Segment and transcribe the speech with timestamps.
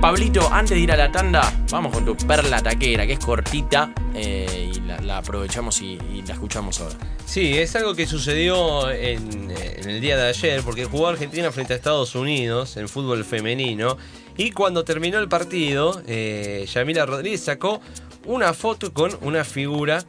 [0.00, 3.92] Pablito, antes de ir a la tanda, vamos con tu perla taquera, que es cortita
[4.14, 6.96] eh, y la, aprovechamos y, la escuchamos ahora.
[7.26, 11.74] Sí, es algo que sucedió en, en el día de ayer, porque jugó Argentina frente
[11.74, 13.98] a Estados Unidos en fútbol femenino.
[14.38, 17.82] Y cuando terminó el partido, eh, Yamila Rodríguez sacó
[18.24, 20.02] una foto con una figura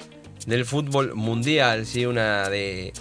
[0.48, 2.06] del fútbol mundial, ¿sí?
[2.06, 2.94] una de,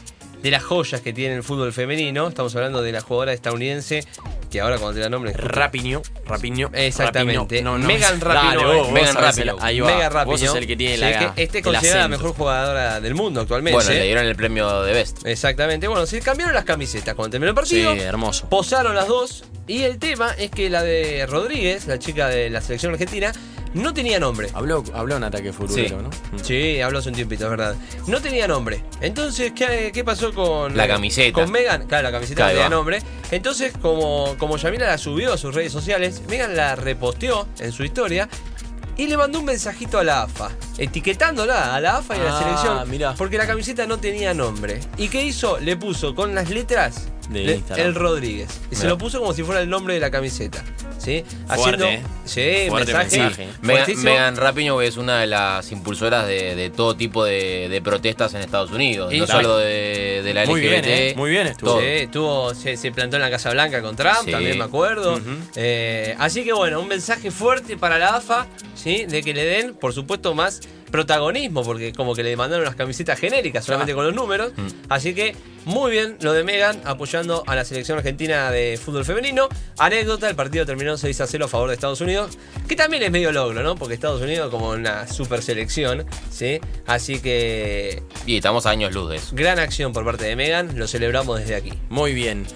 [0.42, 2.26] de las joyas que tiene el fútbol femenino.
[2.26, 4.04] Estamos hablando de la jugadora estadounidense
[4.50, 5.32] que ahora cuando te da nombre.
[5.32, 6.70] Rapiño, Rapiño.
[6.72, 7.62] Exactamente.
[7.62, 7.78] Rapinoe.
[7.78, 9.56] Megan vos, vos Megan Rapinoe.
[9.60, 9.86] Ahí va.
[9.86, 10.46] Megan Vos Rapinoe.
[10.46, 13.40] sos el que tiene Sí, la, que este es considerada la mejor jugadora del mundo
[13.40, 13.74] actualmente.
[13.76, 15.26] Bueno, le dieron el premio de Best.
[15.26, 15.88] Exactamente.
[15.88, 17.94] Bueno, se cambiaron las camisetas cuando terminó el partido.
[17.94, 18.48] Sí, hermoso.
[18.48, 19.44] Posaron las dos.
[19.66, 23.32] Y el tema es que la de Rodríguez, la chica de la selección argentina,
[23.74, 24.48] no tenía nombre.
[24.54, 26.02] Habló, habló en ataque futbolero, Sí.
[26.02, 26.08] ¿no?
[26.38, 26.44] Mm.
[26.44, 27.74] Sí, habló hace un tiempito, es verdad.
[28.06, 28.82] No tenía nombre.
[29.00, 31.40] Entonces, ¿qué, qué pasó con La camiseta.
[31.40, 31.86] Con Megan.
[31.86, 32.74] Claro, la camiseta Ahí no tenía va.
[32.76, 33.02] nombre.
[33.30, 37.84] Entonces, como, como Yamila la subió a sus redes sociales, Megan la reposteó en su
[37.84, 38.28] historia.
[38.96, 42.36] Y le mandó un mensajito a la AFA, etiquetándola a la AFA y a la
[42.36, 43.14] Ah, selección, mirá.
[43.14, 44.80] porque la camiseta no tenía nombre.
[44.98, 45.58] ¿Y qué hizo?
[45.58, 47.86] Le puso con las letras De le- Instagram.
[47.86, 48.50] el Rodríguez.
[48.70, 50.62] Y se lo puso como si fuera el nombre de la camiseta.
[51.00, 51.24] ¿Sí?
[51.46, 52.02] Fuerte, ¿eh?
[52.24, 53.18] Sí, Fuerte mensaje.
[53.18, 53.48] mensaje.
[53.62, 54.04] Megan, fuertísimo.
[54.04, 58.42] Megan Rapinoe es una de las impulsoras de, de todo tipo de, de protestas en
[58.42, 59.12] Estados Unidos.
[59.12, 60.86] Y- no solo de, de la Muy bien, LGBT.
[60.88, 61.14] ¿eh?
[61.16, 61.70] Muy bien estuvo.
[61.72, 61.80] todo.
[61.80, 64.30] Sí, estuvo, se, se plantó en la Casa Blanca con Trump, Sí.
[64.30, 65.14] también me acuerdo.
[65.16, 65.30] Ujú.
[65.56, 69.06] Eh, así que bueno, un mensaje fuerte para la AFA, ¿sí?
[69.06, 70.60] De que le den, por supuesto, más
[70.90, 74.52] protagonismo, porque como que le mandaron unas camisetas genéricas solamente con los números.
[74.56, 74.66] Mm.
[74.88, 79.48] Así que muy bien lo de Megan apoyando a la selección argentina de fútbol femenino.
[79.78, 83.10] Anécdota, el partido terminó 6 a 0 a favor de Estados Unidos, que también es
[83.10, 83.74] medio logro, ¿no?
[83.76, 86.60] Porque Estados Unidos como una super selección, ¿sí?
[86.86, 89.28] Así que Y estamos a años luz de eso.
[89.32, 91.72] gran acción por parte de Megan, lo celebramos desde aquí.
[91.88, 92.46] Muy bien.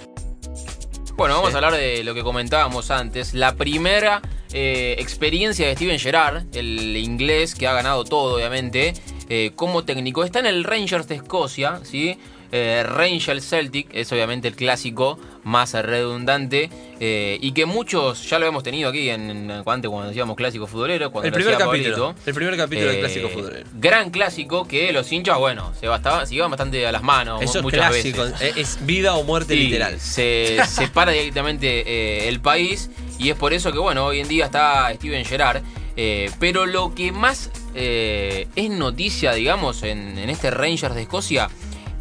[1.17, 1.55] Bueno, vamos Sí.
[1.55, 3.34] a hablar de lo que comentábamos antes.
[3.34, 4.21] La primera
[4.56, 8.95] eh, experiencia de Steven Gerrard, el inglés que ha ganado todo, obviamente,
[9.28, 10.22] eh, como técnico.
[10.22, 12.19] Está en el Rangers de Escocia, ¿sí?
[12.56, 16.70] Eh, Rangers Celtic es obviamente el clásico más redundante
[17.00, 21.10] eh, y que muchos ya lo hemos tenido aquí en, en- cuando decíamos clásico futbolero,
[21.10, 21.97] cuando El primer capítulo.
[22.12, 22.15] Pablito.
[22.26, 23.66] El primer capítulo del Eh, clásico futbolero.
[23.75, 27.60] Gran clásico que los hinchas, bueno, se, bastaba, se iban bastante a las manos Eso
[27.60, 28.41] muchas clásico, veces.
[28.41, 29.98] es, es vida o muerte Sí, literal.
[29.98, 32.88] Se separa directamente eh, el país
[33.19, 35.60] y es por eso que, bueno, hoy en día está Steven Gerrard.
[35.97, 41.48] eh, pero lo que más eh, es noticia, digamos, en, en este Rangers de Escocia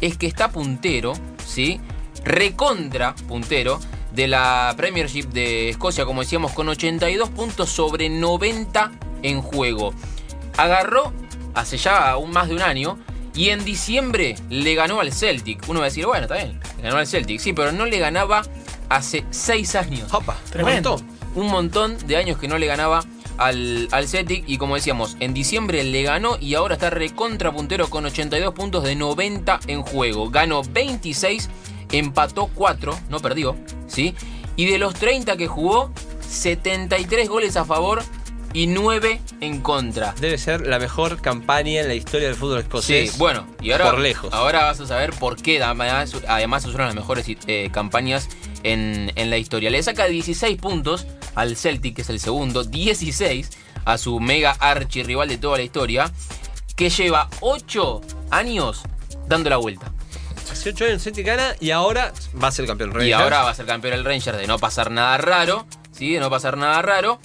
[0.00, 1.80] es que está puntero, ¿sí?
[2.24, 3.80] Recontra puntero
[4.12, 9.92] de la Premiership de Escocia, como decíamos, con 82 puntos sobre 90 en juego.
[10.56, 11.12] Agarró
[11.54, 12.98] hace ya un más de un año
[13.34, 15.62] y en diciembre le ganó al Celtic.
[15.68, 17.98] Uno va a decir, bueno, está bien, le ganó al Celtic, sí, pero no le
[17.98, 18.42] ganaba
[18.88, 20.12] hace 6 años.
[20.12, 21.00] Opa, tremendo.
[21.34, 23.02] Un montón de años que no le ganaba
[23.38, 27.88] al, al Celtic y como decíamos, en diciembre le ganó y ahora está recontra puntero
[27.90, 30.30] con 82 puntos de 90 en juego.
[30.30, 31.48] Ganó 26,
[31.92, 33.56] empató 4, no perdió,
[33.86, 34.14] ¿sí?
[34.56, 35.90] Y de los 30 que jugó,
[36.28, 38.02] 73 goles a favor
[38.52, 40.14] y 9 en contra.
[40.20, 42.64] Debe ser la mejor campaña en la historia del fútbol Sí,
[42.94, 43.18] escocés.
[43.18, 44.32] bueno, y ahora, por lejos.
[44.32, 48.28] ahora vas a saber por qué además, además es una de las mejores eh, campañas
[48.64, 49.70] en, en la historia.
[49.70, 53.50] Le saca 16 puntos al Celtic, que es el segundo, 16
[53.84, 56.12] a su mega archirrival de toda la historia,
[56.74, 58.82] que lleva 8 años
[59.28, 59.92] dando la vuelta.
[60.50, 62.12] Hace 8 años el Celtic gana y ahora
[62.42, 62.90] va a ser campeón.
[62.90, 63.20] Y Rangers.
[63.20, 66.12] ahora va a ser campeón el Rangers de no pasar nada raro, ¿sí?
[66.12, 67.20] De no pasar nada raro.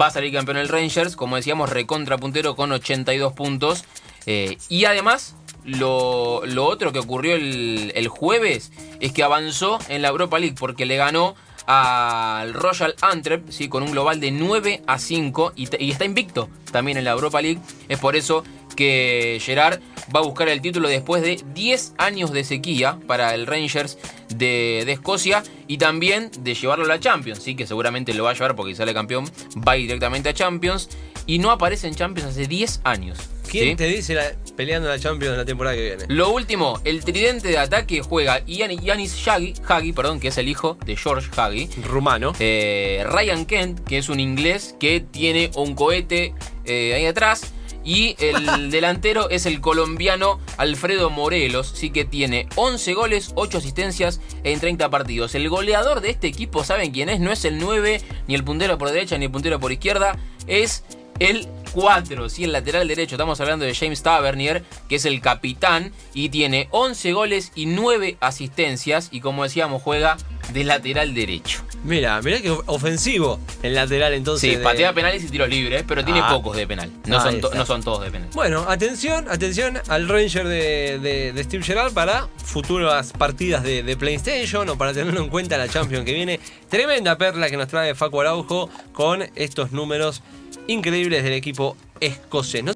[0.00, 3.84] Va a salir campeón el Rangers, como decíamos, recontra puntero con 82 puntos.
[4.26, 5.34] Eh, y además,
[5.68, 10.56] lo, lo otro que ocurrió el, el jueves es que avanzó en la Europa League
[10.58, 11.34] porque le ganó
[11.68, 13.68] al Royal Antwerp, ¿sí?
[13.68, 17.60] con un global de 9 a 5 y, está invicto también en la Europa League.
[17.90, 18.42] Es por eso
[18.74, 19.80] que Gerard
[20.14, 23.98] va a buscar el título después de 10 años de sequía para el Rangers
[24.30, 27.54] de, de Escocia y también de llevarlo a la Champions, ¿sí?
[27.54, 30.88] que seguramente lo va a llevar porque sale campeón va directamente a Champions
[31.26, 33.18] y no aparece en Champions hace 10 años.
[33.50, 33.76] ¿Quién ¿sí?
[33.76, 36.04] te dice la- peleando la Champions la temporada que viene?
[36.08, 40.48] Lo último, el tridente de ataque juega Ian- Yanis Hagi, Hagi, perdón, que es el
[40.48, 41.68] hijo de George Hagi.
[41.84, 42.32] Rumano.
[42.38, 46.34] Eh, Ryan Kent, que es un inglés que tiene un cohete
[46.64, 47.52] eh, ahí atrás.
[47.84, 54.20] Y el delantero es el colombiano Alfredo Morelos, sí que tiene 11 goles, 8 asistencias
[54.44, 55.34] en 30 partidos.
[55.34, 57.18] El goleador de este equipo, ¿saben quién es?
[57.20, 60.18] No es el 9, ni el puntero por derecha, ni el puntero por izquierda.
[60.46, 60.84] Es
[61.18, 63.16] el 4, sí, el lateral derecho.
[63.16, 68.16] Estamos hablando de James Tavernier, que es el capitán y tiene 11 goles y 9
[68.20, 69.08] asistencias.
[69.10, 70.16] Y como decíamos, juega
[70.52, 71.62] de lateral derecho.
[71.84, 74.50] Mira, mira que ofensivo el lateral entonces.
[74.50, 76.30] Sí, de- patea penales y tiros libres, pero tiene Ah.
[76.30, 76.90] pocos de penal.
[77.06, 78.28] No, son, no son todos de penal.
[78.34, 83.96] Bueno, atención, atención al Ranger de, de- de Steve Gerrard para futuras partidas de, de
[83.96, 86.40] PlayStation o para tenerlo en cuenta la Champions que viene.
[86.68, 90.22] Tremenda perla que nos trae Facu Araujo con estos números
[90.66, 92.64] increíbles del equipo escocés.
[92.64, 92.72] No